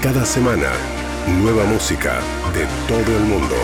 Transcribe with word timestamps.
Cada 0.00 0.24
semana, 0.24 0.70
nueva 1.26 1.64
música 1.64 2.20
de 2.54 2.64
todo 2.86 3.16
el 3.16 3.24
mundo. 3.24 3.56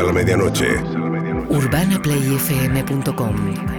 A 0.00 0.02
la 0.02 0.12
medianoche. 0.12 0.82
UrbanaPlayFM.com 1.48 3.73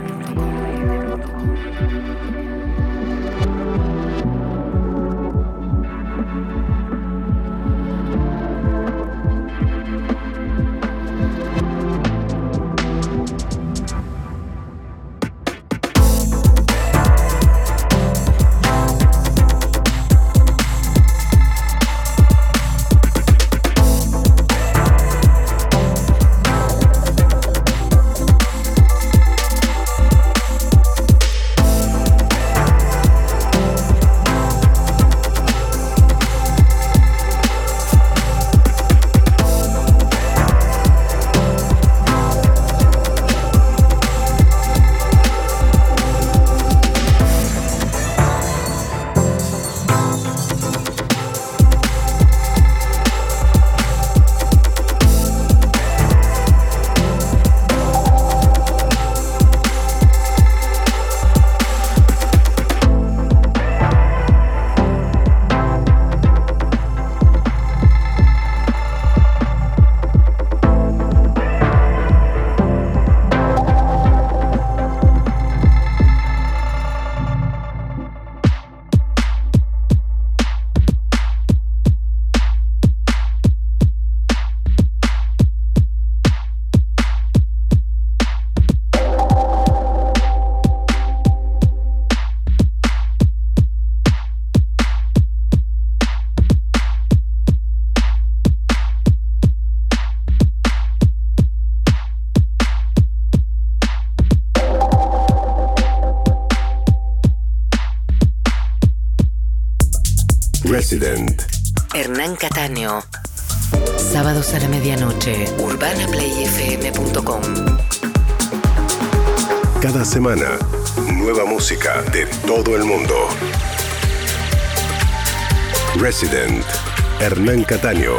Hernán 127.46 127.64
Cataño. 127.64 128.14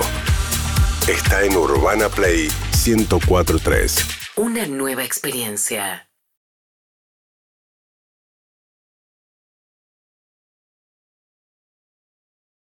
Está 1.08 1.42
en 1.42 1.56
Urbana 1.56 2.08
Play 2.08 2.48
1043. 2.86 3.96
Una 4.36 4.68
nueva 4.68 5.02
experiencia. 5.02 6.08